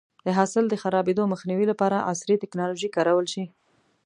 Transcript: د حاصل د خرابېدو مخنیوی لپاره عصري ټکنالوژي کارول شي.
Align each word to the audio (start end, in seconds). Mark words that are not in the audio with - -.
د 0.25 0.27
حاصل 0.37 0.65
د 0.69 0.75
خرابېدو 0.81 1.23
مخنیوی 1.33 1.65
لپاره 1.71 2.05
عصري 2.11 2.35
ټکنالوژي 2.43 2.89
کارول 2.95 3.25
شي. 3.33 3.43